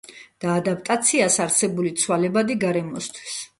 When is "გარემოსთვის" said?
2.67-3.41